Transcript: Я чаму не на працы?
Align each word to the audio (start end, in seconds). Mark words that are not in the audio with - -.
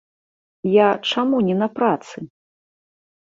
Я 0.75 0.87
чаму 1.11 1.37
не 1.49 1.55
на 1.61 1.67
працы? 1.77 2.17